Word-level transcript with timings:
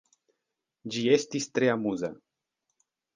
Ĝi 0.95 1.03
estis 1.17 1.45
tre 1.57 1.69
amuza. 1.73 2.09